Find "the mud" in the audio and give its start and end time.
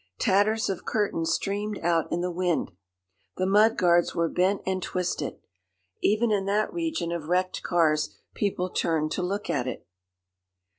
3.37-3.77